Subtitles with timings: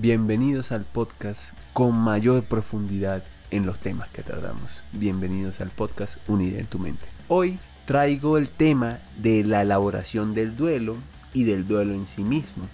[0.00, 4.84] Bienvenidos al podcast con mayor profundidad en los temas que tratamos.
[4.92, 7.08] Bienvenidos al podcast Unida en tu mente.
[7.26, 10.98] Hoy traigo el tema de la elaboración del duelo
[11.34, 12.68] y del duelo en sí mismo.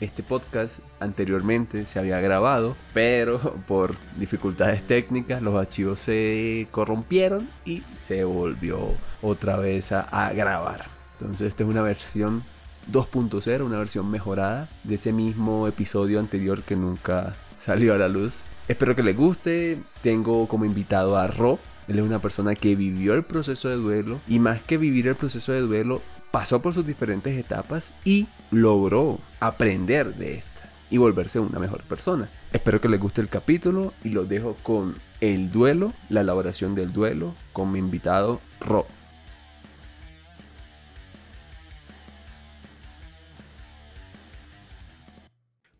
[0.00, 7.82] Este podcast anteriormente se había grabado, pero por dificultades técnicas los archivos se corrompieron y
[7.94, 10.84] se volvió otra vez a, a grabar.
[11.12, 12.44] Entonces esta es una versión
[12.92, 18.44] 2.0, una versión mejorada de ese mismo episodio anterior que nunca salió a la luz.
[18.68, 19.82] Espero que les guste.
[20.02, 21.58] Tengo como invitado a Ro.
[21.88, 25.16] Él es una persona que vivió el proceso de duelo y más que vivir el
[25.16, 31.40] proceso de duelo, pasó por sus diferentes etapas y logró aprender de esta y volverse
[31.40, 32.28] una mejor persona.
[32.52, 36.92] Espero que les guste el capítulo y los dejo con el duelo, la elaboración del
[36.92, 38.86] duelo, con mi invitado Ro.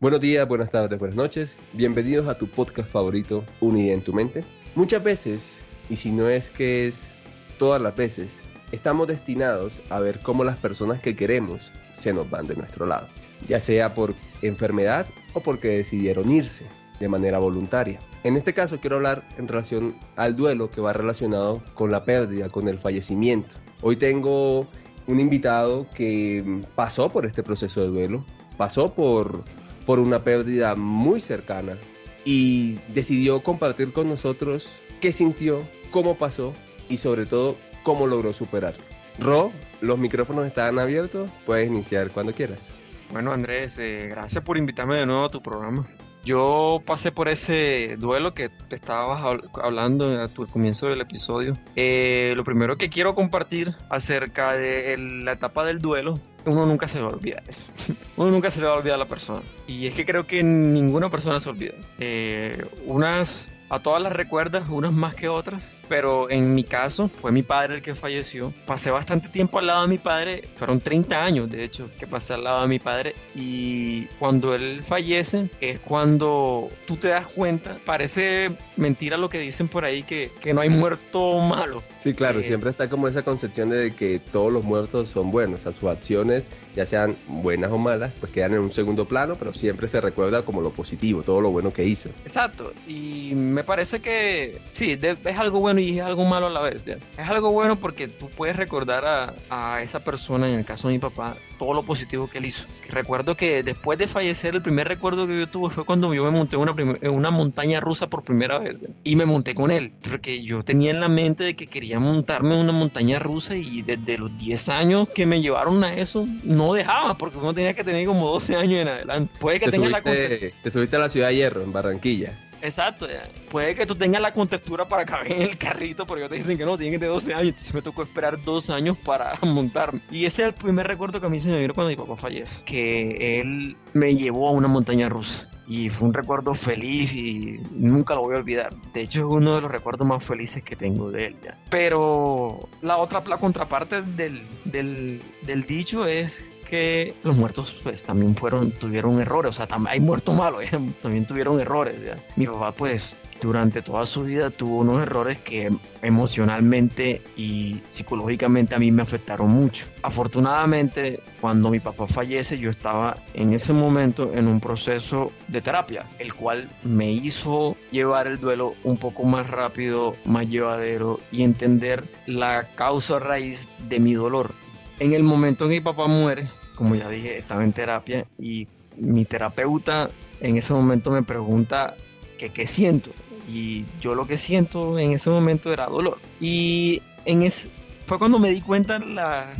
[0.09, 1.55] Buenos días, buenas tardes, buenas noches.
[1.74, 4.43] Bienvenidos a tu podcast favorito, Unidad en tu mente.
[4.74, 7.15] Muchas veces, y si no es que es
[7.59, 12.47] todas las veces, estamos destinados a ver cómo las personas que queremos se nos van
[12.47, 13.07] de nuestro lado,
[13.47, 16.65] ya sea por enfermedad o porque decidieron irse
[17.01, 18.01] de manera voluntaria.
[18.25, 22.49] En este caso quiero hablar en relación al duelo que va relacionado con la pérdida,
[22.49, 23.57] con el fallecimiento.
[23.82, 24.66] Hoy tengo
[25.07, 28.25] un invitado que pasó por este proceso de duelo,
[28.57, 29.45] pasó por
[29.89, 31.79] por una pérdida muy cercana
[32.23, 36.55] y decidió compartir con nosotros qué sintió, cómo pasó
[36.91, 38.85] y sobre todo cómo logró superarlo.
[39.19, 39.51] Ro,
[39.81, 42.75] los micrófonos están abiertos, puedes iniciar cuando quieras.
[43.13, 45.89] Bueno Andrés, eh, gracias por invitarme de nuevo a tu programa.
[46.29, 51.57] Yo pasé por ese duelo que te estabas hablando a tu comienzo del episodio.
[51.74, 56.98] Eh, lo primero que quiero compartir acerca de la etapa del duelo uno nunca se
[56.98, 57.65] le va a olvidar eso.
[58.16, 59.43] Uno nunca se le va a olvidar a la persona.
[59.66, 61.74] Y es que creo que ninguna persona se olvida.
[61.98, 67.32] Eh, unas a todas las recuerdas, unas más que otras, pero en mi caso fue
[67.32, 68.53] mi padre el que falleció.
[68.66, 72.34] Pasé bastante tiempo al lado de mi padre, fueron 30 años de hecho que pasé
[72.34, 77.78] al lado de mi padre y cuando él fallece es cuando tú te das cuenta,
[77.84, 81.82] parece mentira lo que dicen por ahí que, que no hay muerto malo.
[81.97, 85.60] Sí, claro, eh, siempre está como esa concepción de que todos los muertos son buenos,
[85.60, 89.37] o sea, sus acciones, ya sean buenas o malas, pues quedan en un segundo plano,
[89.38, 92.10] pero siempre se recuerda como lo positivo, todo lo bueno que hizo.
[92.25, 96.60] Exacto, y me parece que sí, es algo bueno y es algo malo a la
[96.60, 96.86] vez.
[96.86, 100.94] Es algo bueno porque tú puedes recordar a, a, esa persona, en el caso de
[100.94, 102.68] mi papá, todo lo positivo que él hizo.
[102.88, 106.30] recuerdo que después de fallecer, el primer recuerdo que yo tuve fue cuando yo me
[106.30, 108.78] monté en una, en una montaña rusa por primera vez.
[109.04, 112.54] Y me monté con él, porque yo tenía en la mente de que quería montarme
[112.54, 116.72] en una montaña rusa y desde los 10 años que me llevaron a eso, no
[116.74, 119.32] dejaba, porque uno tenía que tener como 12 años en adelante.
[119.38, 120.02] Puede que tenga la...
[120.02, 122.47] Te subiste a la ciudad de Hierro, en Barranquilla.
[122.62, 123.06] Exacto,
[123.50, 126.58] puede que tú tengas la contextura para caber en el carrito, pero ellos te dicen
[126.58, 130.00] que no, que tener 12 años, entonces me tocó esperar dos años para montarme.
[130.10, 132.16] Y ese es el primer recuerdo que a mí se me vino cuando mi papá
[132.16, 135.48] fallece, que él me llevó a una montaña rusa.
[135.70, 138.72] Y fue un recuerdo feliz y nunca lo voy a olvidar.
[138.94, 141.36] De hecho, es uno de los recuerdos más felices que tengo de él.
[141.44, 141.58] Ya.
[141.68, 148.36] Pero la otra la contraparte del, del, del dicho es que los muertos pues también
[148.36, 150.78] fueron, tuvieron errores, o sea, hay muertos malos, ¿eh?
[151.00, 151.96] también tuvieron errores.
[152.36, 155.70] Mi papá pues durante toda su vida tuvo unos errores que
[156.02, 159.86] emocionalmente y psicológicamente a mí me afectaron mucho.
[160.02, 166.04] Afortunadamente, cuando mi papá fallece, yo estaba en ese momento en un proceso de terapia,
[166.18, 172.04] el cual me hizo llevar el duelo un poco más rápido, más llevadero y entender
[172.26, 174.52] la causa raíz de mi dolor.
[175.00, 176.48] En el momento en que mi papá muere,
[176.78, 181.97] como ya dije, estaba en terapia y mi terapeuta en ese momento me pregunta
[182.39, 183.11] que qué siento.
[183.49, 186.19] Y yo lo que siento en ese momento era dolor.
[186.41, 187.69] Y en ese,
[188.06, 189.53] fue cuando me di cuenta la,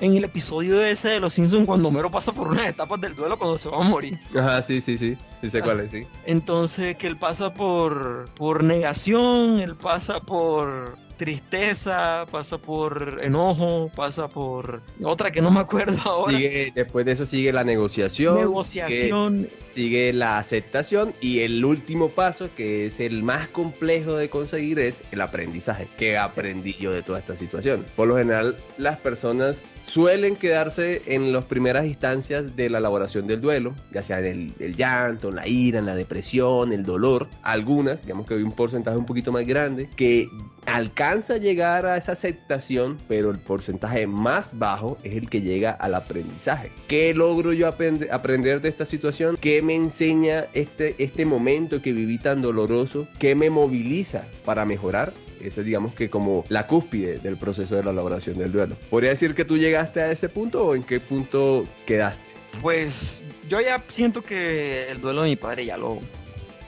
[0.00, 3.38] en el episodio ese de Los Simpsons cuando Homero pasa por unas etapas del duelo
[3.38, 4.18] cuando se va a morir.
[4.38, 5.16] Ajá, sí, sí, sí.
[5.40, 6.06] Sí sé cuál es, sí.
[6.26, 14.28] Entonces, que él pasa por, por negación, él pasa por tristeza, pasa por enojo, pasa
[14.28, 16.38] por otra que no me acuerdo ahora.
[16.74, 18.36] después de eso sigue la negociación.
[18.36, 19.48] Negociación.
[19.64, 25.04] Sigue, la aceptación y el último paso, que es el más complejo de conseguir, es
[25.10, 25.86] el aprendizaje.
[25.98, 27.84] ¿Qué aprendí yo de toda esta situación?
[27.94, 33.40] Por lo general, las personas suelen quedarse en las primeras instancias de la elaboración del
[33.40, 37.28] duelo, ya sea en el, llanto, en la ira, en la depresión, el dolor.
[37.42, 40.26] Algunas, digamos que hay un porcentaje un poquito más grande, que
[40.66, 45.70] alcanza a llegar a esa aceptación, pero el porcentaje más bajo es el que llega
[45.70, 46.70] al aprendizaje.
[46.88, 49.36] ¿Qué logro yo aprender de esta situación?
[49.40, 53.08] ¿Qué me enseña este, este momento que viví tan doloroso?
[53.18, 55.14] ¿Qué me moviliza para mejorar?
[55.40, 58.76] Eso es, digamos que como la cúspide del proceso de la elaboración del duelo.
[58.90, 62.32] ¿Podría decir que tú llegaste a ese punto o en qué punto quedaste?
[62.62, 66.00] Pues yo ya siento que el duelo de mi padre ya lo,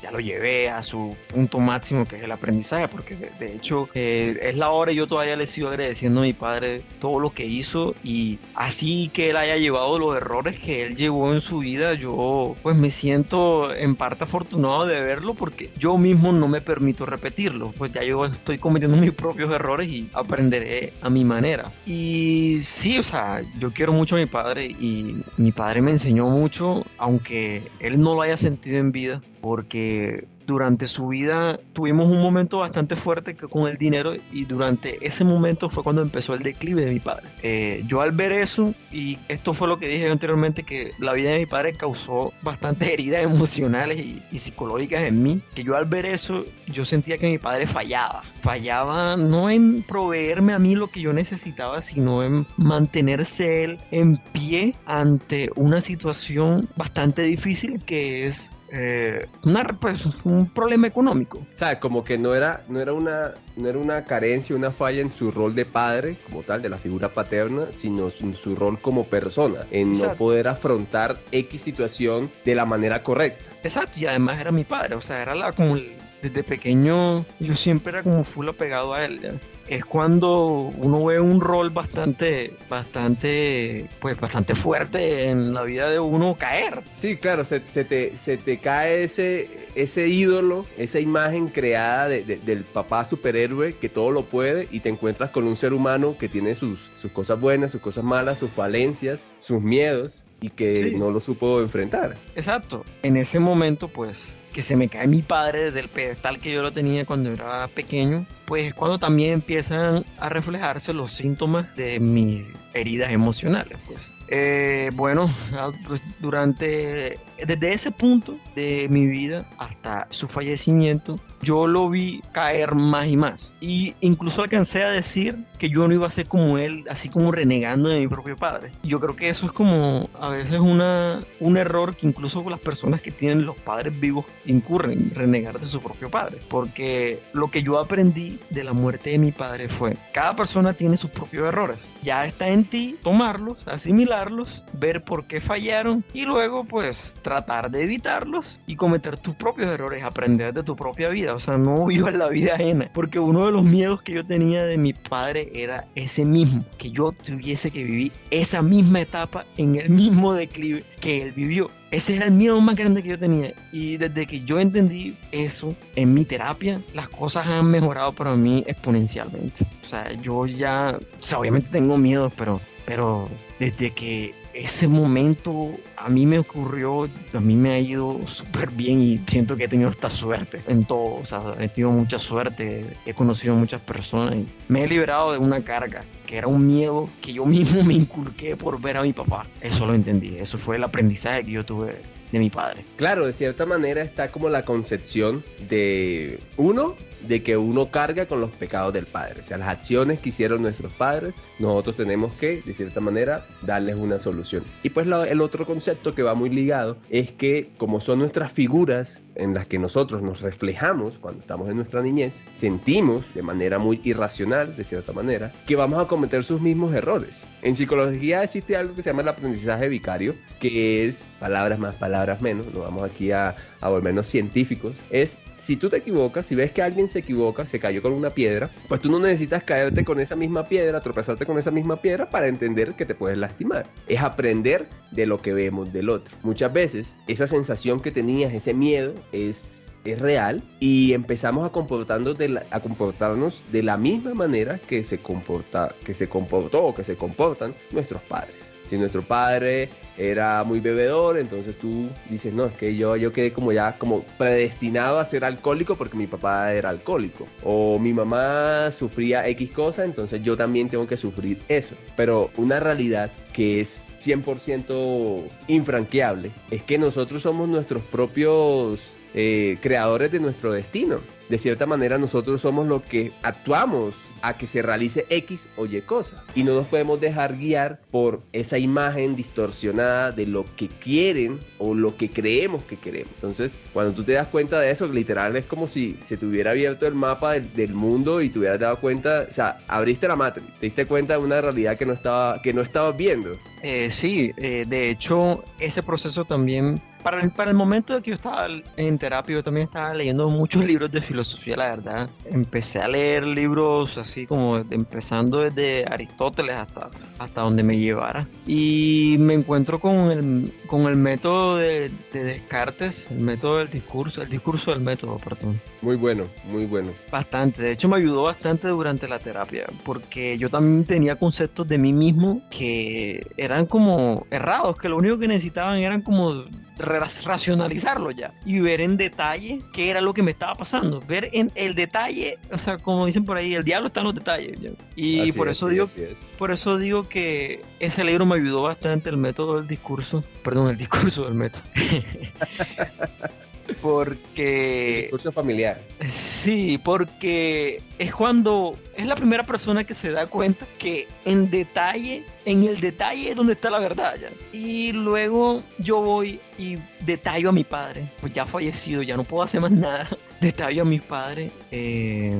[0.02, 4.38] ya lo llevé a su punto máximo que es el aprendizaje, porque de, hecho eh,
[4.42, 7.46] es la hora y yo todavía le sigo agradeciendo a mi padre todo lo que
[7.46, 11.94] hizo y así que él haya llevado los errores que él llevó en su vida,
[11.94, 17.06] yo pues me siento en parte afortunado de verlo porque yo mismo no me permito
[17.06, 21.72] repetirlo, pues ya yo estoy cometiendo mis propios errores y aprenderé a mi manera.
[21.86, 26.28] Y sí, o sea, yo quiero mucho a mi padre y mi padre me enseñó
[26.28, 32.22] mucho, aunque él no lo haya sentido en vida, porque durante su vida tuvimos un
[32.22, 36.86] momento bastante fuerte con el dinero y durante ese momento fue cuando empezó el declive
[36.86, 37.28] de mi padre.
[37.42, 41.32] Eh, yo al ver eso, y esto fue lo que dije anteriormente, que la vida
[41.32, 45.84] de mi padre causó bastantes heridas emocionales y, y psicológicas en mí, que yo al
[45.84, 48.22] ver eso, yo sentía que mi padre fallaba.
[48.40, 54.16] Fallaba no en proveerme a mí lo que yo necesitaba, sino en mantenerse él en
[54.32, 61.38] pie ante una situación bastante difícil que es eh, una, pues, un problema económico.
[61.38, 65.00] O sea, como que no era, no, era una, no era una carencia, una falla
[65.00, 68.78] en su rol de padre, como tal, de la figura paterna, sino en su rol
[68.80, 73.50] como persona, en no poder afrontar X situación de la manera correcta.
[73.62, 75.76] Exacto, y además era mi padre, o sea, era la, como
[76.22, 81.40] desde pequeño yo siempre era como full apegado a él es cuando uno ve un
[81.40, 86.82] rol bastante, bastante, pues bastante fuerte en la vida de uno caer.
[86.96, 93.04] Sí, claro, se, te, se te cae ese, ese ídolo, esa imagen creada del papá
[93.04, 96.90] superhéroe que todo lo puede y te encuentras con un ser humano que tiene sus,
[96.96, 101.60] sus cosas buenas, sus cosas malas, sus falencias, sus miedos y que no lo supo
[101.60, 102.16] enfrentar.
[102.36, 102.84] Exacto.
[103.02, 106.62] En ese momento, pues, que se me cae mi padre desde el pedestal que yo
[106.62, 112.00] lo tenía cuando era pequeño, pues es cuando también empiezan a reflejarse los síntomas de
[112.00, 114.14] mis heridas emocionales, pues.
[114.28, 115.28] Eh, bueno,
[115.86, 122.74] pues durante, desde ese punto de mi vida hasta su fallecimiento, yo lo vi caer
[122.74, 123.54] más y más.
[123.60, 127.32] Y incluso alcancé a decir que yo no iba a ser como él, así como
[127.32, 128.72] renegando de mi propio padre.
[128.82, 133.00] Yo creo que eso es como a veces una, un error que incluso las personas
[133.00, 136.38] que tienen los padres vivos incurren, renegar de su propio padre.
[136.48, 140.96] Porque lo que yo aprendí de la muerte de mi padre fue, cada persona tiene
[140.96, 141.78] sus propios errores.
[142.02, 147.84] Ya está en ti tomarlos, asimilarlos, ver por qué fallaron y luego pues tratar de
[147.84, 152.10] evitarlos y cometer tus propios errores, aprender de tu propia vida o sea, no viva
[152.10, 155.86] la vida ajena, porque uno de los miedos que yo tenía de mi padre era
[155.94, 161.22] ese mismo, que yo tuviese que vivir esa misma etapa en el mismo declive que
[161.22, 161.70] él vivió.
[161.90, 163.54] Ese era el miedo más grande que yo tenía.
[163.72, 168.64] Y desde que yo entendí eso en mi terapia, las cosas han mejorado para mí
[168.66, 169.66] exponencialmente.
[169.82, 175.72] O sea, yo ya, o sea, obviamente tengo miedo, pero, pero desde que ese momento
[175.96, 179.68] a mí me ocurrió, a mí me ha ido súper bien y siento que he
[179.68, 184.36] tenido esta suerte en todo, o sea, he tenido mucha suerte, he conocido muchas personas
[184.36, 187.92] y me he liberado de una carga que era un miedo que yo mismo me
[187.92, 189.46] inculqué por ver a mi papá.
[189.60, 191.94] Eso lo entendí, eso fue el aprendizaje que yo tuve
[192.32, 192.84] de mi padre.
[192.96, 198.40] Claro, de cierta manera está como la concepción de uno, de que uno carga con
[198.40, 199.40] los pecados del padre.
[199.40, 203.96] O sea, las acciones que hicieron nuestros padres, nosotros tenemos que, de cierta manera, darles
[203.96, 204.64] una solución.
[204.82, 209.22] Y pues el otro concepto que va muy ligado es que como son nuestras figuras
[209.34, 214.00] en las que nosotros nos reflejamos cuando estamos en nuestra niñez, sentimos de manera muy
[214.04, 217.46] irracional, de cierta manera, que vamos a cometer sus mismos errores.
[217.62, 222.40] En psicología existe algo que se llama el aprendizaje vicario, que es palabras más, palabras
[222.40, 226.72] menos, no vamos aquí a, a volvernos científicos, es si tú te equivocas, si ves
[226.72, 230.20] que alguien se equivoca, se cayó con una piedra, pues tú no necesitas caerte con
[230.20, 233.86] esa misma piedra, tropezarte con esa misma piedra para entender que te puedes lastimar.
[234.06, 236.36] Es aprender de lo que vemos del otro.
[236.42, 242.36] Muchas veces esa sensación que tenías, ese miedo, es es real y empezamos a comportarnos
[242.38, 246.94] de la, a comportarnos de la misma manera que se comporta que se comportó o
[246.94, 248.74] que se comportan nuestros padres.
[248.86, 253.52] Si nuestro padre era muy bebedor, entonces tú dices, no, es que yo, yo quedé
[253.52, 257.46] como ya como predestinado a ser alcohólico porque mi papá era alcohólico.
[257.62, 261.94] O mi mamá sufría X cosa, entonces yo también tengo que sufrir eso.
[262.16, 270.30] Pero una realidad que es 100% infranqueable es que nosotros somos nuestros propios eh, creadores
[270.30, 271.20] de nuestro destino.
[271.48, 276.00] De cierta manera nosotros somos los que actuamos a que se realice X o Y
[276.02, 276.44] cosa.
[276.54, 281.94] Y no nos podemos dejar guiar por esa imagen distorsionada de lo que quieren o
[281.94, 283.32] lo que creemos que queremos.
[283.34, 286.72] Entonces, cuando tú te das cuenta de eso, literal es como si se te hubiera
[286.72, 290.66] abierto el mapa del, mundo y te hubieras dado cuenta, o sea, abriste la matriz,
[290.78, 293.56] te diste cuenta de una realidad que no estaba que no estabas viendo.
[293.82, 298.30] Eh, sí, eh, de hecho, ese proceso también, para el, para el momento de que
[298.30, 302.30] yo estaba en terapia, yo también estaba leyendo muchos libros de filosofía, la verdad.
[302.44, 308.46] Empecé a leer libros así como empezando desde Aristóteles hasta, hasta donde me llevara.
[308.66, 314.42] Y me encuentro con el, con el método de, de Descartes, el método del discurso,
[314.42, 315.80] el discurso del método, perdón.
[316.02, 317.12] Muy bueno, muy bueno.
[317.30, 321.98] Bastante, de hecho me ayudó bastante durante la terapia, porque yo también tenía conceptos de
[321.98, 326.64] mí mismo que eran como errados, que lo único que necesitaban eran como
[326.98, 331.70] racionalizarlo ya y ver en detalle qué era lo que me estaba pasando, ver en
[331.74, 334.78] el detalle, o sea, como dicen por ahí, el diablo está en los detalles.
[334.80, 334.90] ¿ya?
[335.16, 336.48] Y Así por es, eso digo, es.
[336.58, 340.96] por eso digo que ese libro me ayudó bastante el método del discurso, perdón, el
[340.96, 341.82] discurso del método.
[343.98, 346.00] El Porque discurso familiar.
[346.30, 352.44] Sí, porque es cuando es la primera persona que se da cuenta que en detalle,
[352.64, 354.36] en el detalle es donde está la verdad.
[354.40, 354.50] ya.
[354.72, 359.62] Y luego yo voy y detallo a mi padre, pues ya fallecido, ya no puedo
[359.62, 360.28] hacer más nada.
[360.60, 362.56] Detallo a mi padre eh,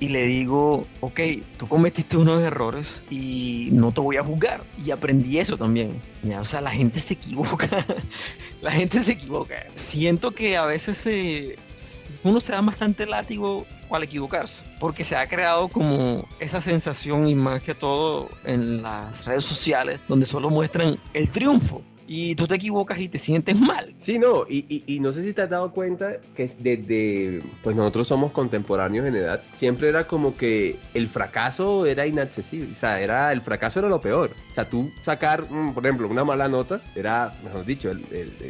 [0.00, 1.20] y le digo, ok,
[1.56, 4.62] tú cometiste unos errores y no te voy a juzgar.
[4.84, 6.00] Y aprendí eso también.
[6.22, 7.68] Ya, o sea, la gente se equivoca.
[8.62, 9.66] la gente se equivoca.
[9.74, 11.06] Siento que a veces
[12.22, 17.34] uno se da bastante látigo al equivocarse, porque se ha creado como esa sensación y
[17.34, 21.82] más que todo en las redes sociales, donde solo muestran el triunfo.
[22.10, 23.94] Y tú te equivocas y te sientes mal.
[23.98, 27.42] Sí, no, y, y- y no sé si te has dado cuenta que es desde,
[27.62, 32.74] pues nosotros somos contemporáneos en edad, siempre era como que el fracaso era inaccesible, o
[32.74, 34.30] sea, era, el fracaso era lo peor.
[34.50, 37.92] O sea, tú sacar, mm, por ejemplo, una mala nota, era, mejor dicho,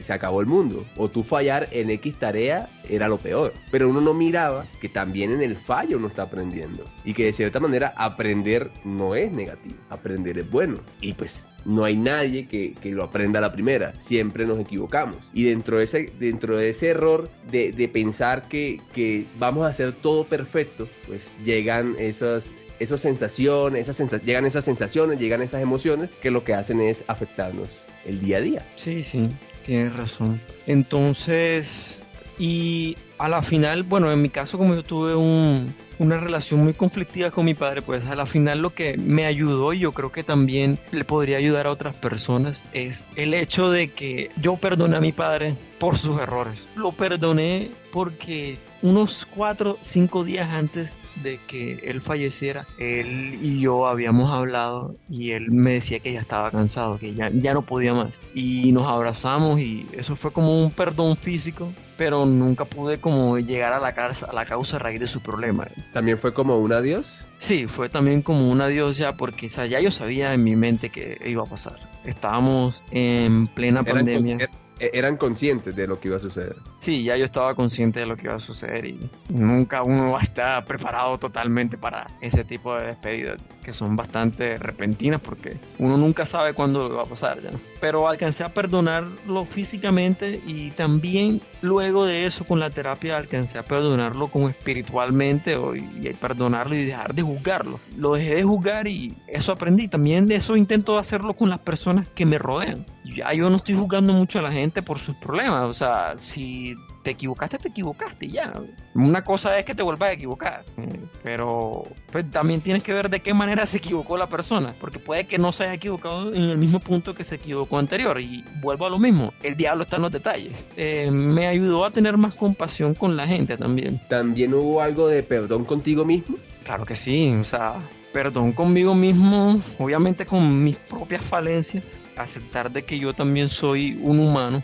[0.00, 0.86] se acabó el mundo.
[0.96, 3.52] O tú fallar en X tarea era lo peor.
[3.72, 6.84] Pero uno no miraba que también en el fallo uno está aprendiendo.
[7.04, 10.78] Y que de cierta manera aprender no es negativo, aprender es bueno.
[11.00, 13.92] Y pues no hay nadie que, que lo aprenda a la primera.
[14.00, 15.30] Siempre nos equivocamos.
[15.34, 19.70] Y dentro de ese, dentro de ese error de, de pensar que, que vamos a
[19.70, 22.54] hacer todo perfecto, pues llegan esas,
[23.00, 27.82] sensaciones, esas sensa- llegan esas sensaciones, llegan esas emociones que lo que hacen es afectarnos
[28.06, 28.66] el día a día.
[28.76, 29.28] Sí, sí,
[29.66, 30.40] tienes razón.
[30.66, 32.02] Entonces,
[32.38, 36.74] y a la final, bueno, en mi caso como yo tuve un- una relación muy
[36.74, 40.12] conflictiva con mi padre, pues a la final lo que me ayudó y yo creo
[40.12, 44.96] que también le podría ayudar a otras personas es el hecho de que yo perdoné
[44.96, 46.66] a mi padre por sus errores.
[46.76, 53.87] Lo perdoné porque unos cuatro, cinco días antes de que él falleciera, él y yo
[53.87, 57.92] habíamos hablado y él me decía que ya estaba cansado, que ya, ya no podía
[57.94, 58.20] más.
[58.35, 63.73] Y nos abrazamos y eso fue como un perdón físico, pero nunca pude como llegar
[63.73, 65.66] a la, causa, a la causa raíz de su problema.
[65.92, 67.26] También fue como un adiós.
[67.38, 70.54] Sí, fue también como un adiós ya, porque o sea, ya yo sabía en mi
[70.54, 71.78] mente que iba a pasar.
[72.04, 74.38] Estábamos en plena pandemia.
[74.38, 76.56] con- eran conscientes de lo que iba a suceder.
[76.78, 80.20] Sí, ya yo estaba consciente de lo que iba a suceder y nunca uno va
[80.20, 85.99] a estar preparado totalmente para ese tipo de despedidas que son bastante repentinas porque uno
[85.99, 87.50] nunca sabe cuándo va a pasar ya.
[87.82, 93.62] Pero alcancé a perdonarlo físicamente y también luego de eso con la terapia alcancé a
[93.62, 97.78] perdonarlo como espiritualmente y perdonarlo y dejar de juzgarlo.
[97.94, 99.87] Lo dejé de juzgar y eso aprendí.
[99.88, 102.87] También de eso intento hacerlo con las personas que me rodean.
[103.18, 105.64] Ya yo no estoy juzgando mucho a la gente por sus problemas.
[105.64, 108.52] O sea, si te equivocaste, te equivocaste ya.
[108.94, 110.64] Una cosa es que te vuelvas a equivocar.
[110.76, 114.75] eh, Pero pues, también tienes que ver de qué manera se equivocó la persona.
[114.80, 118.20] Porque puede que no se haya equivocado en el mismo punto que se equivocó anterior.
[118.20, 119.32] Y vuelvo a lo mismo.
[119.42, 120.66] El diablo está en los detalles.
[120.76, 124.00] Eh, me ayudó a tener más compasión con la gente también.
[124.08, 126.37] También hubo algo de perdón contigo mismo.
[126.64, 127.76] Claro que sí, o sea,
[128.18, 131.84] perdón conmigo mismo, obviamente con mis propias falencias,
[132.16, 134.60] aceptar de que yo también soy un humano,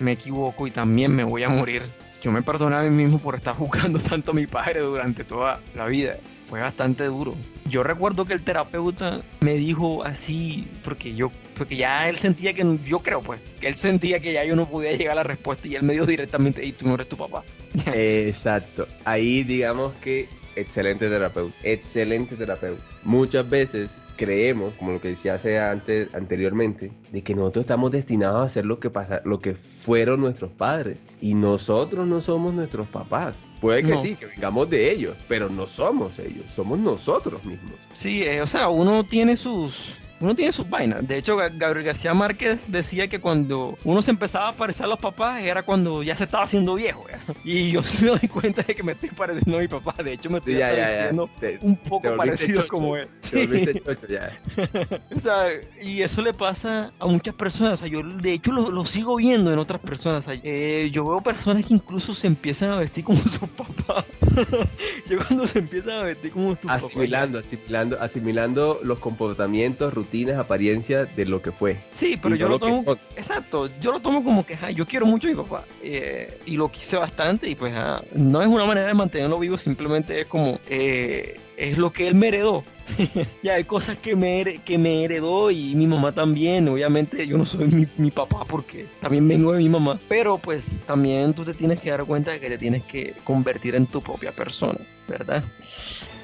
[0.00, 1.84] me equivoco y también me voy a morir.
[2.22, 5.60] Yo me perdoné a mí mismo por estar juzgando tanto a mi padre durante toda
[5.76, 6.16] la vida.
[6.48, 7.36] Fue bastante duro.
[7.70, 12.80] Yo recuerdo que el terapeuta me dijo así, porque yo, porque ya él sentía que,
[12.84, 15.68] yo creo pues, que él sentía que ya yo no podía llegar a la respuesta
[15.68, 17.44] y él me dijo directamente, y tú no eres tu papá.
[17.94, 18.88] Exacto.
[19.04, 22.82] Ahí digamos que excelente terapeuta, excelente terapeuta.
[23.04, 28.40] Muchas veces creemos, como lo que decía hace antes, anteriormente, de que nosotros estamos destinados
[28.42, 32.86] a hacer lo que pasa, lo que fueron nuestros padres y nosotros no somos nuestros
[32.88, 33.44] papás.
[33.60, 33.98] Puede que No.
[33.98, 37.74] sí, que vengamos de ellos, pero no somos ellos, somos nosotros mismos.
[37.92, 39.98] Sí, eh, o sea, uno tiene sus...
[40.22, 41.06] Uno tiene sus vainas.
[41.06, 44.88] De hecho, Ga- Gabriel García Márquez decía que cuando uno se empezaba a parecer a
[44.88, 47.04] los papás era cuando ya se estaba haciendo viejo.
[47.10, 47.18] ¿ya?
[47.44, 49.94] Y yo me doy cuenta de que me estoy pareciendo a mi papá.
[50.02, 51.10] De hecho, me estoy Sí, ya, ya,
[51.40, 52.68] Te- un poco parecido chocho.
[52.68, 53.08] como él.
[53.20, 53.46] te Sí.
[53.46, 54.40] volviste chocho ya.
[55.14, 55.48] O sea,
[55.82, 57.74] y eso le pasa a muchas personas.
[57.74, 60.26] O sea, yo de hecho lo, lo sigo viendo en otras personas.
[60.26, 64.04] O sea, eh, yo veo personas que incluso se empiezan a vestir como sus papás.
[65.08, 66.84] yo cuando se empiezan a vestir como papás.
[66.84, 71.78] Asimilando, asimilando, asimilando los comportamientos, rutinas, apariencias de lo que fue.
[71.92, 72.96] Sí, pero yo lo tomo.
[73.16, 75.64] Exacto, yo lo tomo como que ajá, yo quiero mucho a mi papá.
[75.82, 77.48] eh, y lo quise bastante.
[77.48, 80.60] Y pues ajá, no es una manera de mantenerlo vivo, simplemente es como.
[80.68, 81.38] eh,
[81.70, 82.64] es lo que él me heredó.
[83.42, 86.68] ya hay cosas que me, que me heredó y mi mamá también.
[86.68, 90.00] Obviamente yo no soy mi, mi papá porque también vengo de mi mamá.
[90.08, 93.74] Pero pues también tú te tienes que dar cuenta de que te tienes que convertir
[93.76, 94.78] en tu propia persona,
[95.08, 95.44] ¿verdad?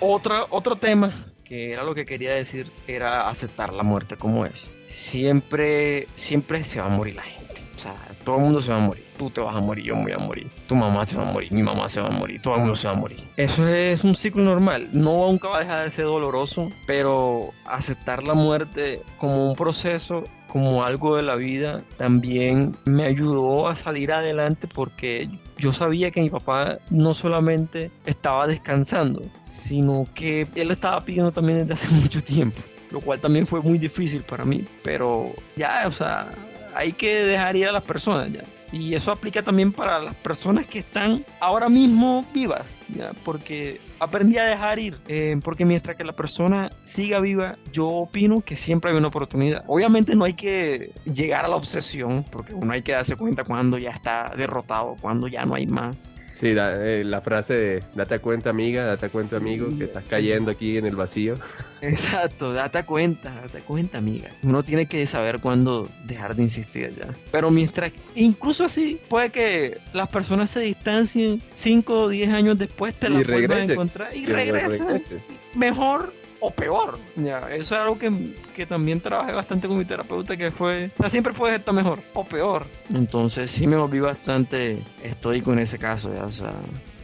[0.00, 1.12] Otra, otro tema
[1.44, 4.70] que era lo que quería decir era aceptar la muerte como es.
[4.86, 7.47] Siempre, siempre se va a morir la gente.
[7.78, 7.94] O sea,
[8.24, 9.04] todo el mundo se va a morir.
[9.16, 10.50] Tú te vas a morir, yo me voy a morir.
[10.66, 12.74] Tu mamá se va a morir, mi mamá se va a morir, todo el mundo
[12.74, 13.18] se va a morir.
[13.36, 14.88] Eso es un ciclo normal.
[14.92, 20.24] No nunca va a dejar de ser doloroso, pero aceptar la muerte como un proceso,
[20.48, 26.20] como algo de la vida, también me ayudó a salir adelante porque yo sabía que
[26.20, 32.24] mi papá no solamente estaba descansando, sino que él estaba pidiendo también desde hace mucho
[32.24, 36.34] tiempo, lo cual también fue muy difícil para mí, pero ya, o sea,
[36.74, 38.44] hay que dejar ir a las personas ya.
[38.70, 42.80] Y eso aplica también para las personas que están ahora mismo vivas,
[43.24, 48.42] porque aprendí a dejar ir, eh, porque mientras que la persona siga viva, yo opino
[48.42, 49.64] que siempre hay una oportunidad.
[49.68, 53.78] Obviamente no hay que llegar a la obsesión, porque uno hay que darse cuenta cuando
[53.78, 56.14] ya está derrotado, cuando ya no hay más.
[56.38, 60.52] Sí, da- eh, la frase de date cuenta amiga, date cuenta amigo, que estás cayendo
[60.52, 61.36] aquí en el vacío.
[61.80, 64.30] Exacto, date cuenta, date cuenta, amiga.
[64.44, 67.08] Uno tiene que saber cuándo dejar de insistir ya.
[67.32, 72.94] Pero mientras, incluso así, puede que las personas se distancien 5 o 10 años después,
[72.94, 74.86] te Y las vuelvas a encontrar y Que regresan.
[74.88, 75.18] regrese.
[75.56, 76.98] Mejor o peor.
[77.16, 81.32] Ya, eso es algo que, que también trabajé bastante con mi terapeuta, que fue, siempre
[81.32, 82.66] puedes estar mejor o peor.
[82.92, 86.52] Entonces sí me volví bastante estoico en ese caso, ya, o sea,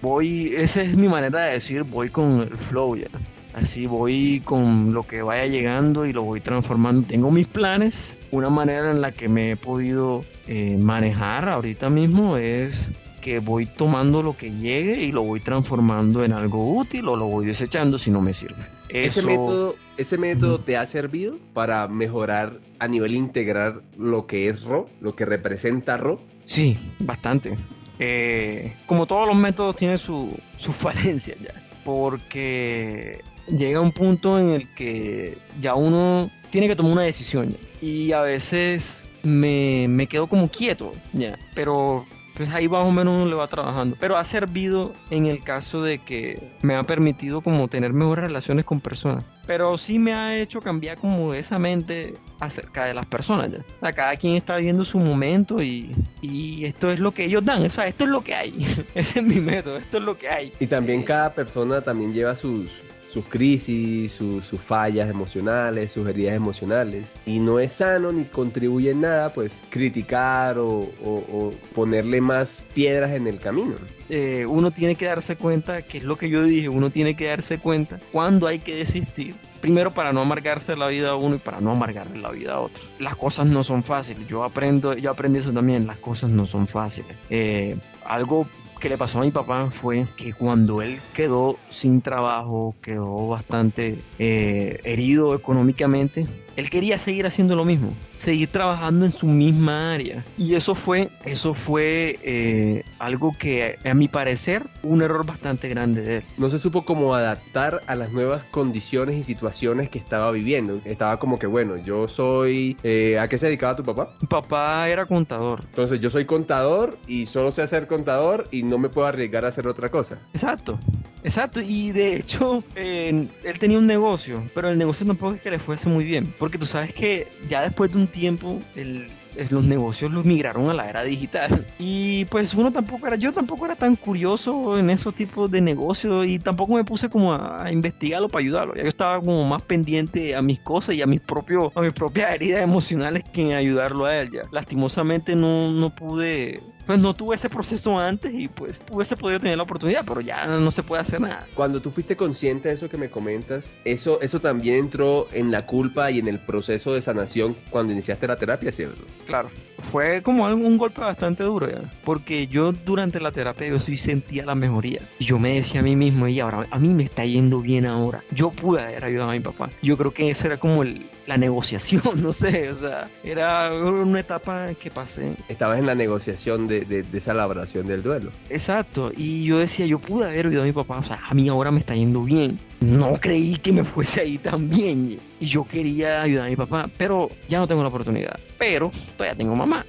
[0.03, 3.09] voy, esa es mi manera de decir, voy con el flow, ya.
[3.55, 7.07] Así voy con lo que vaya llegando y lo voy transformando.
[7.07, 8.18] Tengo mis planes.
[8.33, 13.66] Una manera en la que me he podido eh, manejar ahorita mismo es que voy
[13.66, 17.97] tomando lo que llegue y lo voy transformando en algo útil o lo voy desechando
[17.97, 18.66] si no me sirve.
[18.95, 24.63] Ese método, ese método te ha servido para mejorar a nivel integrar lo que es
[24.63, 26.21] RO, lo que representa RO.
[26.45, 27.57] Sí, bastante.
[27.99, 31.55] Eh, como todos los métodos tiene su, su falencia ya.
[31.85, 37.59] Porque llega un punto en el que ya uno tiene que tomar una decisión ya.
[37.81, 41.37] Y a veces me, me quedo como quieto ya.
[41.57, 43.97] Pero pues ahí más o menos uno le va trabajando.
[43.99, 48.64] Pero ha servido en el caso de que me ha permitido como tener mejores relaciones
[48.64, 49.25] con personas.
[49.47, 53.59] Pero sí me ha hecho cambiar como esa mente acerca de las personas ya.
[53.59, 57.44] O sea, cada quien está viviendo su momento y, y esto es lo que ellos
[57.44, 57.64] dan.
[57.64, 58.55] O sea, esto es lo que hay.
[58.94, 60.53] Ese es mi método, esto es lo que hay.
[60.61, 62.70] Y también cada persona también lleva sus,
[63.14, 67.14] sus crisis, sus, sus fallas emocionales, sus heridas emocionales.
[67.27, 70.68] Y no es sano ni contribuye en nada, pues, criticar o,
[71.03, 73.74] o- o ponerle más piedras en el camino.
[74.11, 77.27] eh, uno tiene que darse cuenta, que es lo que yo dije, uno tiene que
[77.27, 79.35] darse cuenta cuando hay que desistir.
[79.62, 82.61] Primero para no amargarse la vida a uno y para no amargarle la vida a
[82.61, 82.83] otro.
[82.98, 84.29] Las cosas no son fáciles.
[84.29, 85.87] Yo aprendo, yo aprendí eso también.
[85.87, 87.16] Las cosas no son fáciles.
[87.31, 88.46] Eh, algo
[88.81, 93.99] que le pasó a mi papá fue que cuando él quedó sin trabajo, quedó bastante
[94.19, 100.25] eh, herido económicamente, él quería seguir haciendo lo mismo, seguir trabajando en su misma área.
[100.39, 106.03] Y eso fue, eso fue eh, algo que a mi parecer un error bastante grande
[106.03, 106.25] de él.
[106.39, 110.81] No se supo cómo adaptar a las nuevas condiciones y situaciones que estaba viviendo.
[110.85, 112.77] Estaba como que, bueno, yo soy...
[112.85, 114.11] eh, ¿A qué se dedicaba tu papá?
[114.29, 115.63] Papá era contador.
[115.65, 119.49] Entonces yo soy contador y solo sé hacer contador y no me puedo arriesgar a
[119.49, 120.19] hacer otra cosa.
[120.33, 120.79] Exacto.
[121.23, 125.51] Exacto, y de hecho, eh, él tenía un negocio, pero el negocio tampoco es que
[125.51, 129.09] le fuese muy bien, porque tú sabes que ya después de un tiempo, el,
[129.51, 131.67] los negocios los migraron a la era digital.
[131.79, 136.27] Y pues uno tampoco era, yo tampoco era tan curioso en esos tipos de negocios
[136.27, 138.75] y tampoco me puse como a, investigarlo para ayudarlo.
[138.75, 141.93] Ya yo estaba como más pendiente a mis cosas y a mis propios, a mis
[141.93, 144.31] propias heridas emocionales que en ayudarlo a él.
[144.33, 144.43] Ya.
[144.53, 149.57] Lastimosamente no, no pude pues no tuve ese proceso antes y pues hubiese podido tener
[149.57, 151.47] la oportunidad, pero ya no se puede hacer nada.
[151.55, 155.66] Cuando tú fuiste consciente de eso que me comentas, eso, eso también entró en la
[155.66, 159.03] culpa y en el proceso de sanación cuando iniciaste la terapia, ¿cierto?
[159.27, 159.51] Claro,
[159.90, 164.44] fue como un golpe bastante duro ya, porque yo durante la terapia yo sí sentía
[164.44, 165.01] la mejoría.
[165.18, 167.87] Y yo me decía a mí mismo, y ahora a mí me está yendo bien
[167.87, 168.23] ahora.
[168.31, 169.70] Yo pude haber ayudado a mi papá.
[169.83, 174.21] Yo creo que ese era como el, la negociación, no sé, o sea, era una
[174.21, 175.37] etapa que pasé.
[175.49, 178.31] Estabas en la negociación de, de, esa elaboración del duelo.
[178.51, 181.49] Exacto, y yo decía, yo pude haber ayudado a mi papá, o sea, a mí
[181.49, 182.59] ahora me está yendo bien.
[182.81, 186.91] No creí que me fuese ahí tan bien y yo quería ayudar a mi papá,
[186.99, 188.39] pero ya no tengo la oportunidad.
[188.59, 189.87] Pero todavía tengo mamá.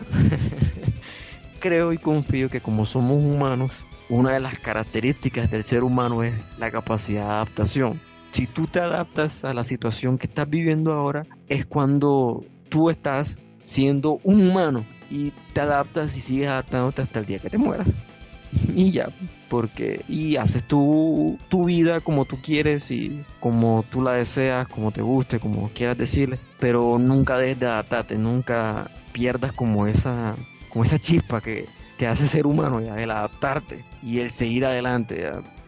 [1.60, 6.34] Creo y confío que como somos humanos, una de las características del ser humano es
[6.58, 8.00] la capacidad de adaptación
[8.36, 13.40] si tú te adaptas a la situación que estás viviendo ahora, es cuando tú estás
[13.62, 17.88] siendo un humano y te adaptas y sigues adaptándote hasta el día que te mueras.
[18.76, 19.08] y ya,
[19.48, 24.92] porque y haces tu, tu vida como tú quieres y como tú la deseas, como
[24.92, 30.36] te guste, como quieras decirle, pero nunca dejes de adaptarte, nunca pierdas como esa,
[30.68, 35.26] como esa chispa que te hace ser humano, ya, el adaptarte y el seguir adelante,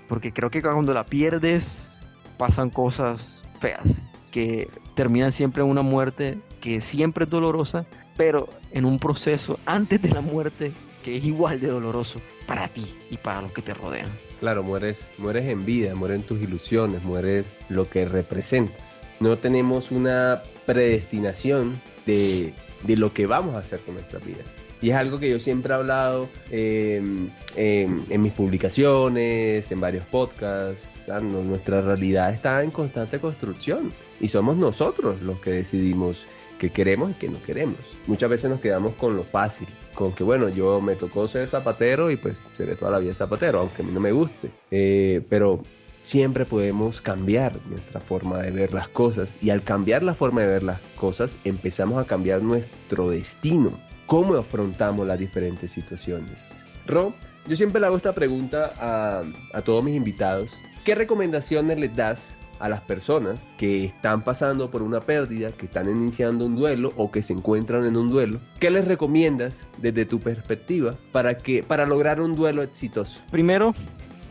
[0.10, 1.97] porque creo que cuando la pierdes
[2.38, 8.86] pasan cosas feas que terminan siempre en una muerte que siempre es dolorosa, pero en
[8.86, 10.72] un proceso antes de la muerte
[11.04, 14.10] que es igual de doloroso para ti y para los que te rodean.
[14.40, 19.00] Claro, mueres, mueres en vida, mueres en tus ilusiones, mueres lo que representas.
[19.20, 24.66] No tenemos una predestinación de, de lo que vamos a hacer con nuestras vidas.
[24.82, 30.88] Y es algo que yo siempre he hablado em, en mis publicaciones, en varios podcasts,
[31.08, 36.26] nuestra realidad está en constante construcción y somos nosotros los que decidimos
[36.60, 37.80] qué queremos y qué no queremos.
[38.08, 42.12] Muchas veces nos quedamos con lo fácil, con que bueno, yo me tocó ser zapatero
[42.12, 44.52] y pues seré toda la vida zapatero, aunque a mí no me guste.
[44.72, 45.64] Eh, pero
[46.02, 50.48] siempre podemos cambiar nuestra forma de ver las cosas y al cambiar la forma de
[50.48, 53.72] ver las cosas empezamos a cambiar nuestro destino,
[54.06, 56.64] cómo afrontamos las diferentes situaciones.
[56.86, 57.14] Ro,
[57.48, 62.38] yo siempre le hago esta pregunta a, a todos mis invitados ¿Qué recomendaciones les das
[62.60, 67.12] a las personas que están pasando por una pérdida, que están iniciando un duelo o
[67.12, 68.40] que se encuentran en un duelo?
[68.62, 73.20] ¿Qué les recomiendas desde tu perspectiva para que para lograr un duelo exitoso?
[73.32, 73.76] Primero,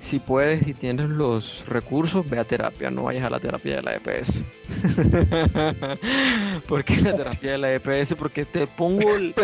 [0.06, 3.82] si puedes y tienes los recursos, ve a terapia, no vayas a la terapia de
[3.82, 4.40] la EPS.
[6.68, 9.34] porque la terapia de la EPS, porque te pongo el,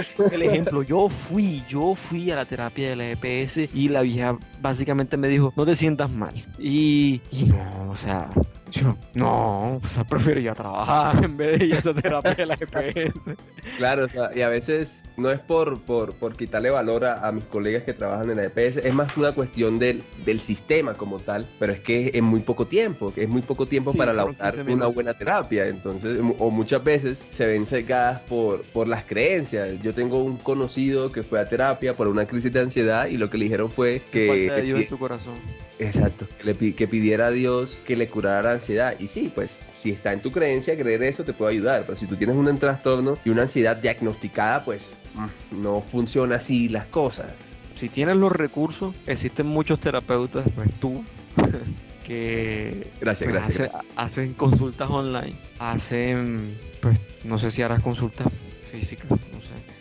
[0.41, 5.17] ejemplo, yo fui, yo fui a la terapia de la EPS y la vieja básicamente
[5.17, 6.33] me dijo, no te sientas mal.
[6.61, 8.31] Y no, o sea,
[8.73, 12.35] yo, no, o sea, prefiero ir a trabajar en vez de ir a esa terapia
[12.35, 13.37] de la EPS.
[13.77, 17.45] Claro, o sea, y a veces no es por, por, por quitarle valor a, mis
[17.45, 21.47] colegas que trabajan en la EPS, es más una cuestión del, del sistema como tal,
[21.59, 24.87] pero es que es muy poco tiempo, que es muy poco tiempo para lograr una
[24.87, 29.81] buena terapia, entonces, o muchas veces se ven secadas por, por las creencias.
[29.83, 33.29] Yo tengo un conocido que fue a terapia por una crisis de ansiedad y lo
[33.29, 34.29] que le dijeron fue que...
[34.29, 35.35] Falta de Dios en tu corazón.
[35.79, 38.95] Exacto, que, le, que pidiera a Dios que le curara ansiedad.
[38.99, 41.85] Y sí, pues si está en tu creencia, creer eso te puede ayudar.
[41.87, 46.69] Pero si tú tienes un trastorno y una ansiedad diagnosticada, pues mm, no funciona así
[46.69, 47.53] las cosas.
[47.75, 51.05] Si tienes los recursos, existen muchos terapeutas, pues tú,
[52.05, 53.85] que gracias, pues, gracias, gracias.
[53.97, 58.29] hacen consultas online, hacen, pues no sé si harás consultas
[58.71, 59.11] físicas.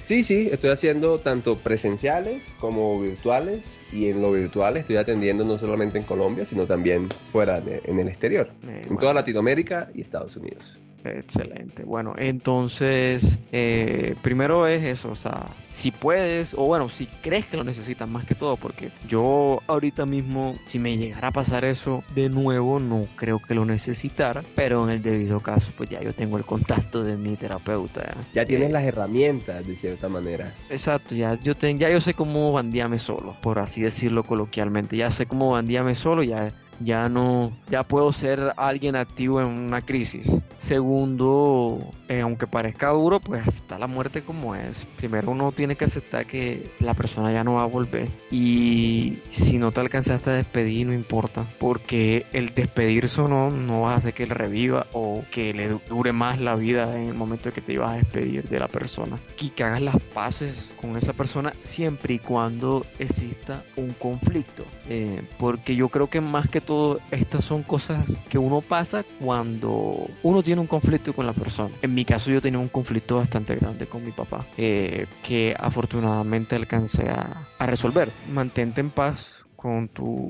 [0.03, 5.59] Sí, sí, estoy haciendo tanto presenciales como virtuales y en lo virtual estoy atendiendo no
[5.59, 10.35] solamente en Colombia, sino también fuera en el exterior, eh, en toda Latinoamérica y Estados
[10.37, 10.79] Unidos.
[11.03, 11.83] Excelente.
[11.83, 17.57] Bueno, entonces, eh, primero es eso, o sea, si puedes, o bueno, si crees que
[17.57, 22.03] lo necesitas más que todo, porque yo ahorita mismo, si me llegara a pasar eso
[22.13, 26.13] de nuevo, no creo que lo necesitara, pero en el debido caso, pues ya yo
[26.13, 28.15] tengo el contacto de mi terapeuta.
[28.33, 30.53] Ya, tienes eh, las herramientas, de cierta manera.
[30.69, 35.25] Exacto, ya yo, ya yo sé cómo bandearme solo, por así decirlo coloquialmente, ya sé
[35.25, 36.51] cómo bandearme solo, ya
[36.83, 40.41] ya no, ya puedo ser alguien activo en una crisis.
[40.57, 44.85] Segundo, eh, aunque parezca duro, pues aceptar la muerte como es.
[44.97, 48.09] Primero uno tiene que aceptar que la persona ya no va a volver.
[48.29, 51.45] Y si no te alcanzaste a despedir, no importa.
[51.59, 55.79] Porque el despedirse o no, no va a hacer que él reviva o que le
[55.89, 59.19] dure más la vida en el momento que te ibas a despedir de la persona.
[59.39, 64.63] Y que hagas las paces con esa persona siempre y cuando exista un conflicto.
[64.89, 66.70] Eh, porque yo creo que más que todo,
[67.11, 71.73] estas son cosas que uno pasa cuando uno tiene un conflicto con la persona.
[71.81, 76.55] En mi caso yo tenía un conflicto bastante grande con mi papá, eh, que afortunadamente
[76.55, 78.11] alcancé a, resolver.
[78.31, 80.29] Mantente en paz con tu,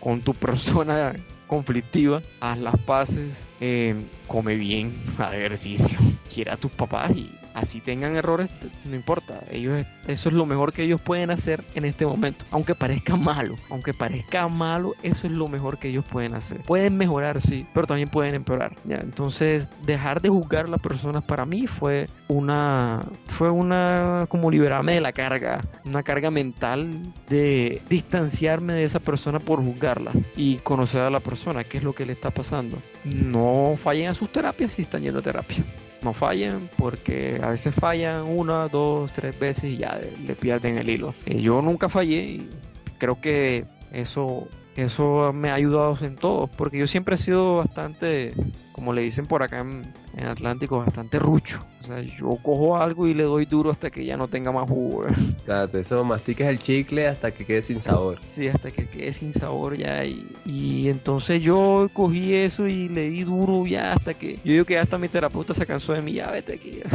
[0.00, 1.14] con tu persona
[1.46, 3.94] conflictiva, haz las paces, eh,
[4.26, 5.98] come bien, haz ejercicio,
[6.32, 8.50] quiera a tus papás y así tengan errores,
[8.88, 9.40] no importa.
[9.50, 12.44] Ellos, eso es lo mejor que ellos pueden hacer en este momento.
[12.50, 16.60] Aunque parezca malo, aunque parezca malo, eso es lo mejor que ellos pueden hacer.
[16.62, 18.76] Pueden mejorar, sí, pero también pueden empeorar.
[18.84, 18.96] ¿ya?
[18.96, 24.94] Entonces, dejar de juzgar a las personas para mí fue una, fue una, como liberarme
[24.94, 26.88] de la carga, una carga mental
[27.28, 31.94] de distanciarme de esa persona por juzgarla y conocer a la persona, qué es lo
[31.94, 32.78] que le está pasando.
[33.04, 35.64] No fallen a sus terapias si están yendo a terapia
[36.02, 40.90] no fallen porque a veces fallan una, dos, tres veces y ya le pierden el
[40.90, 41.14] hilo.
[41.26, 42.50] Eh, yo nunca fallé y
[42.98, 48.34] creo que eso, eso me ha ayudado en todo porque yo siempre he sido bastante,
[48.72, 49.82] como le dicen por acá en,
[50.16, 51.64] en Atlántico, bastante rucho.
[51.82, 54.68] O sea, yo cojo algo y le doy duro hasta que ya no tenga más
[54.68, 55.06] jugo.
[55.44, 58.20] Claro, eso masticas el chicle hasta que quede sin sabor.
[58.28, 60.04] Sí, hasta que quede sin sabor ya.
[60.04, 64.34] Y, y entonces yo cogí eso y le di duro ya hasta que.
[64.44, 66.12] Yo digo que hasta mi terapeuta se cansó de mí.
[66.12, 66.80] Ya vete aquí.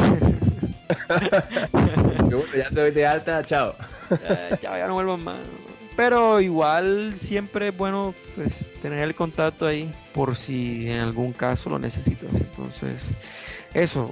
[2.22, 3.76] bueno, ya te voy de alta, chao.
[4.10, 5.40] ya, ya, ya no vuelvo más.
[5.98, 11.72] Pero igual siempre es bueno pues, tener el contacto ahí por si en algún caso
[11.72, 12.40] lo necesitas.
[12.40, 14.10] Entonces, eso,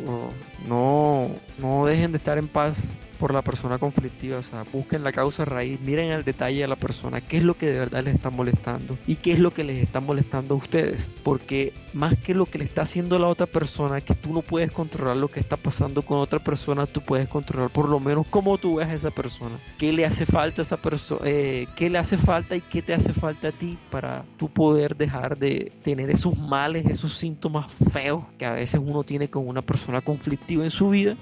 [0.68, 5.12] no, no dejen de estar en paz por la persona conflictiva, o sea, busquen la
[5.12, 8.16] causa raíz, miren al detalle a la persona, qué es lo que de verdad les
[8.16, 12.36] está molestando y qué es lo que les está molestando a ustedes, porque más que
[12.36, 15.40] lo que le está haciendo la otra persona, que tú no puedes controlar lo que
[15.40, 18.94] está pasando con otra persona, tú puedes controlar por lo menos cómo tú ves a
[18.94, 22.62] esa persona, qué le hace falta a esa persona, eh, qué le hace falta y
[22.62, 27.16] qué te hace falta a ti para tú poder dejar de tener esos males, esos
[27.16, 31.16] síntomas feos que a veces uno tiene con una persona conflictiva en su vida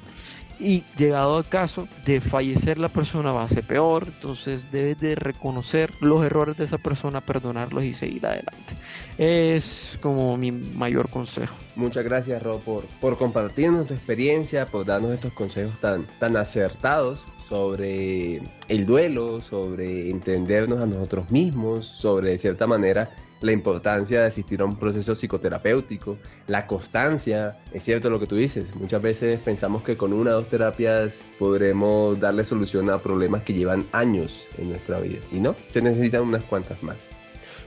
[0.60, 5.16] y llegado al caso de fallecer la persona va a ser peor, entonces debes de
[5.16, 8.76] reconocer los errores de esa persona, perdonarlos y seguir adelante.
[9.18, 11.56] Es como mi mayor consejo.
[11.76, 17.28] Muchas gracias Rob por, por compartirnos tu experiencia, por darnos estos consejos tan, tan acertados
[17.40, 23.12] sobre el duelo, sobre entendernos a nosotros mismos, sobre de cierta manera
[23.44, 28.36] la importancia de asistir a un proceso psicoterapéutico, la constancia, es cierto lo que tú
[28.36, 33.44] dices, muchas veces pensamos que con una o dos terapias podremos darle solución a problemas
[33.44, 37.18] que llevan años en nuestra vida y no, se necesitan unas cuantas más.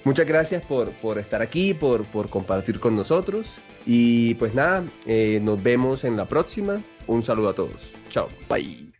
[0.04, 3.48] Muchas gracias por, por estar aquí, por, por compartir con nosotros
[3.84, 6.82] y pues nada, eh, nos vemos en la próxima.
[7.06, 7.92] Un saludo a todos.
[8.10, 8.28] Chao.
[8.48, 8.95] Bye.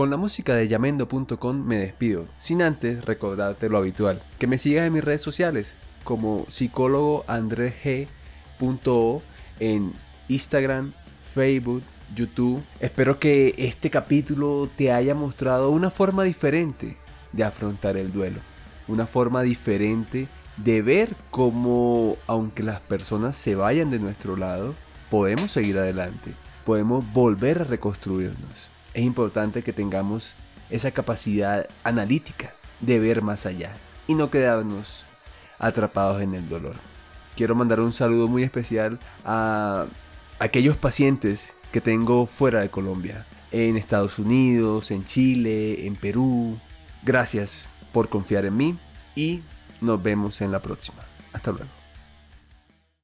[0.00, 4.86] Con la música de yamendo.com me despido, sin antes recordarte lo habitual, que me sigas
[4.86, 7.22] en mis redes sociales como psicólogo
[9.58, 9.92] en
[10.28, 11.82] Instagram, Facebook,
[12.14, 12.62] YouTube.
[12.80, 16.96] Espero que este capítulo te haya mostrado una forma diferente
[17.32, 18.40] de afrontar el duelo,
[18.88, 24.74] una forma diferente de ver cómo aunque las personas se vayan de nuestro lado,
[25.10, 26.32] podemos seguir adelante,
[26.64, 30.36] podemos volver a reconstruirnos es importante que tengamos
[30.70, 33.76] esa capacidad analítica de ver más allá
[34.06, 35.06] y no quedarnos
[35.58, 36.76] atrapados en el dolor.
[37.36, 39.86] Quiero mandar un saludo muy especial a
[40.38, 46.58] aquellos pacientes que tengo fuera de Colombia, en Estados Unidos, en Chile, en Perú.
[47.02, 48.78] Gracias por confiar en mí
[49.14, 49.42] y
[49.80, 51.04] nos vemos en la próxima.
[51.32, 51.79] Hasta luego.